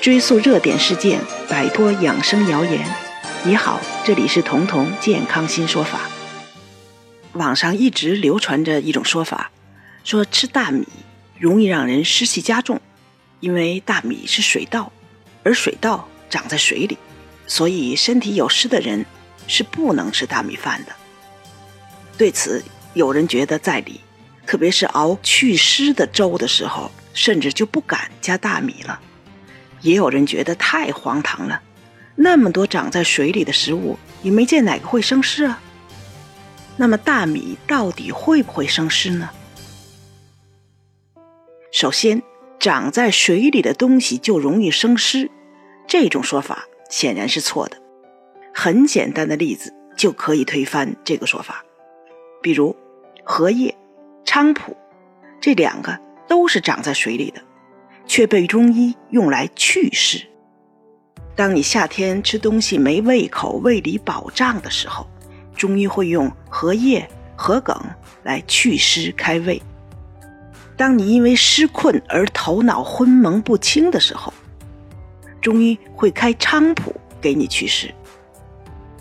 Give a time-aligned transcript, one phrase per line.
[0.00, 2.86] 追溯热点事件，摆脱养生谣言。
[3.44, 6.02] 你好，这里是彤彤健康新说法。
[7.32, 9.50] 网上一直流传着一种说法，
[10.04, 10.86] 说吃大米
[11.38, 12.80] 容易让人湿气加重，
[13.40, 14.92] 因为大米是水稻，
[15.42, 16.96] 而水稻长在水里，
[17.46, 19.04] 所以身体有湿的人
[19.48, 20.92] 是不能吃大米饭的。
[22.16, 22.62] 对此，
[22.94, 24.00] 有人觉得在理，
[24.46, 29.00] 特别是熬祛湿的粥的时候，甚至就不敢加大米了。
[29.86, 31.62] 也有人觉得太荒唐了，
[32.16, 35.62] 那么多长在水里的食物，也没见哪个会生湿啊。
[36.76, 39.30] 那么大米到底会不会生湿呢？
[41.70, 42.20] 首先，
[42.58, 45.30] 长在水里的东西就容易生湿，
[45.86, 47.80] 这种说法显然是错的。
[48.52, 51.64] 很简单的例子就可以推翻这个说法，
[52.42, 52.74] 比如
[53.22, 53.72] 荷叶、
[54.24, 54.76] 菖蒲，
[55.40, 57.40] 这两个都是长在水里的。
[58.16, 60.26] 却被中医用来祛湿。
[61.34, 65.06] 当你夏天吃东西没胃口、胃里饱胀的时候，
[65.54, 67.78] 中医会用荷叶、荷梗
[68.22, 69.60] 来祛湿开胃。
[70.78, 74.32] 当你因为湿困而头脑昏蒙不清的时候，
[75.42, 77.92] 中医会开菖蒲给你祛湿。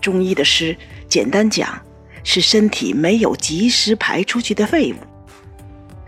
[0.02, 0.76] 中医的湿，
[1.08, 1.82] 简单讲，
[2.26, 4.98] 是身体没有及时排出去的废物。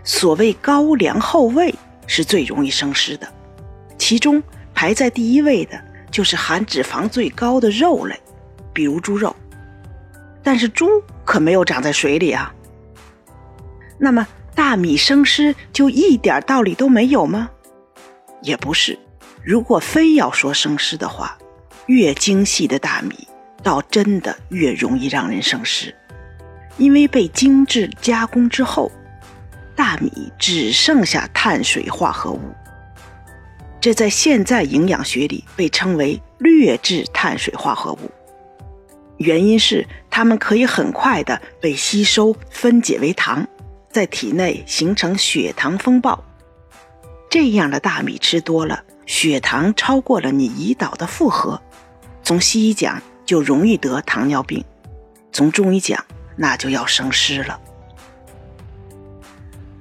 [0.04, 1.74] 所谓高粱厚味。
[2.08, 3.32] 是最容易生湿的，
[3.96, 4.42] 其中
[4.74, 8.20] 排在第一位的就是含脂肪最高的肉类，
[8.72, 9.36] 比如猪肉。
[10.42, 10.88] 但是猪
[11.24, 12.52] 可没有长在水里啊。
[13.98, 17.50] 那么大米生湿就一点道理都没有吗？
[18.42, 18.98] 也不是。
[19.44, 21.36] 如果非要说生湿的话，
[21.86, 23.28] 越精细的大米
[23.62, 25.94] 倒真的越容易让人生湿，
[26.76, 28.90] 因为被精致加工之后。
[29.78, 32.40] 大米只剩下碳水化合物，
[33.80, 38.10] 这在现在营养学里被称为劣质碳水化合物。
[39.18, 43.46] 原因是它们可以很快的被吸收分解为糖，
[43.88, 46.24] 在体内形成血糖风暴。
[47.30, 51.62] 这样的大米吃多了，血糖超过了你胰岛的负荷，
[52.24, 54.64] 从西医讲就容易得糖尿病，
[55.30, 57.60] 从中医讲那就要生湿了。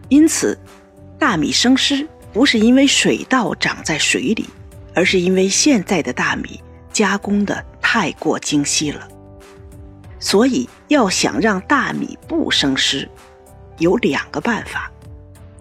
[0.10, 0.58] 因此，
[1.20, 4.46] 大米生湿不是因为水稻长在水里，
[4.94, 9.08] 而是因为现在的大米加工的太过精细了。
[10.20, 13.08] 所以，要想让大米不生湿，
[13.78, 14.92] 有两个办法：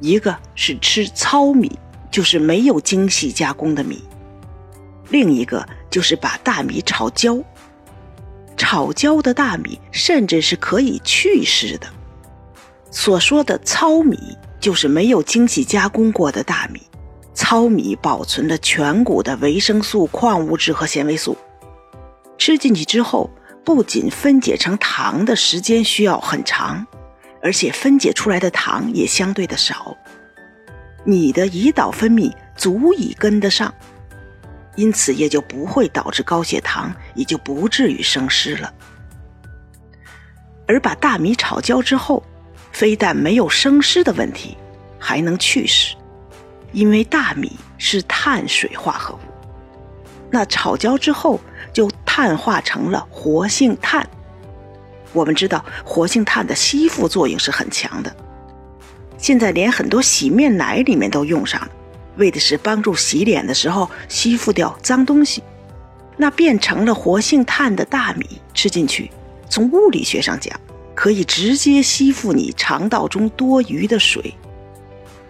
[0.01, 1.79] 一个是吃糙米，
[2.11, 3.97] 就是没有精细加工的米；
[5.11, 7.43] 另一个就是把大米炒焦。
[8.57, 11.87] 炒焦的大米甚至是可以去湿的。
[12.97, 16.81] 所说的糙米就是没有精细加工过的大米，
[17.35, 21.37] 糙米保存了全谷的维生素、矿物质和纤维素，
[22.39, 23.31] 吃进去之后，
[23.63, 26.87] 不仅分解成糖的时间需要很长，
[27.43, 29.95] 而且分解出来的糖也相对的少，
[31.05, 33.73] 你的胰岛分泌足以跟得上，
[34.75, 38.73] 因此也就不会导致高血糖，也就不至于生湿了。
[40.67, 42.23] 而把大米炒焦之后。
[42.77, 44.55] 非但没有生湿的问题，
[44.99, 45.97] 还能去湿，
[46.73, 49.19] 因为大米是碳水化合物。
[50.31, 51.41] 那炒焦之后
[51.73, 54.07] 就碳化成了活性炭。
[55.15, 58.15] 我们知道活性炭的吸附作用是很强的，
[59.17, 61.71] 现在连很多洗面奶里面都用上了，
[62.17, 65.43] 为的是帮助洗脸的时候吸附掉脏东西。
[66.19, 69.11] 那变成了活性炭的大米吃进去，
[69.49, 70.61] 从物理学上讲。
[70.97, 74.35] 可以直接吸附你肠道中多余的水。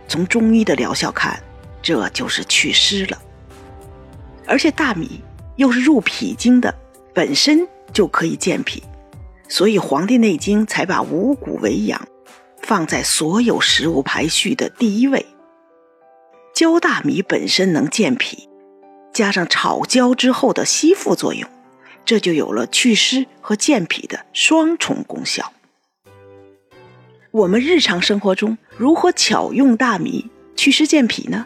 [0.09, 1.43] 从中医的疗效看，
[1.83, 3.21] 这就是祛湿了。
[4.47, 5.21] 而且大米
[5.57, 6.73] 又是入脾经的，
[7.13, 8.81] 本身就可以健脾，
[9.49, 12.07] 所以《黄帝内经》才把五谷为养
[12.63, 15.27] 放在所有食物排序的第一位。
[16.55, 18.49] 焦大米本身能健脾，
[19.13, 21.51] 加上炒焦之后的吸附作用，
[22.05, 25.53] 这就有了祛湿和健脾的双重功效。
[27.37, 31.45] 我们日常生活中如何巧用大米祛湿健脾呢？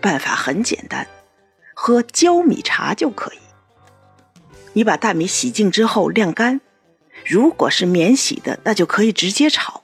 [0.00, 1.08] 办法很简单，
[1.74, 3.38] 喝焦米茶就可以。
[4.74, 6.60] 你把大米洗净之后晾干，
[7.26, 9.82] 如果是免洗的，那就可以直接炒。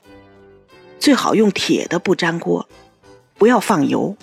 [0.99, 2.69] 最好用铁的不粘锅，
[3.37, 4.15] 不要放油，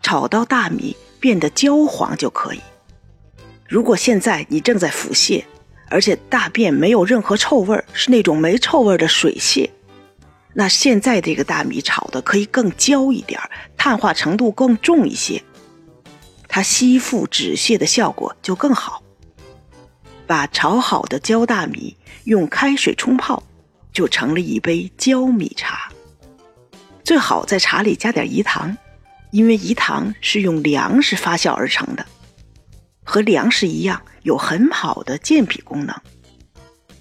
[0.00, 2.60] 炒到大米变得焦黄就可以。
[3.68, 5.42] 如果现在你正在腹泻，
[5.88, 9.68] 而且大便没有任何臭味是那种没臭味的水泻。
[10.52, 13.40] 那现在这个大米炒的可以更焦一点，
[13.76, 15.42] 碳化程度更重一些。
[16.48, 19.02] 它吸附止泻的效果就更好。
[20.26, 23.42] 把炒好的焦大米用开水冲泡，
[23.92, 25.90] 就成了一杯焦米茶。
[27.04, 28.76] 最好在茶里加点饴糖，
[29.30, 32.06] 因为饴糖是用粮食发酵而成的，
[33.04, 35.96] 和粮食一样有很好的健脾功能。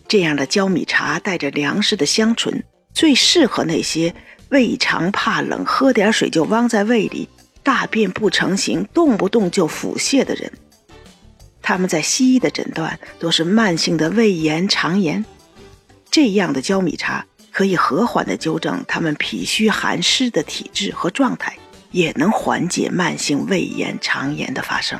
[0.07, 2.63] 这样的焦米茶带着粮食的香醇，
[2.99, 4.13] 最适合那些
[4.49, 7.29] 胃肠怕冷、喝点水就汪在胃里、
[7.63, 10.51] 大便不成形、动不动就腹泻的人。
[11.61, 15.23] 他们在西医的诊断都是慢性的胃炎、肠炎，
[16.11, 21.57] 这样的焦米茶可以和缓的纠正他们脾虚寒湿的体质和状态，
[21.91, 24.99] 也能缓解慢性胃炎、肠炎的发生。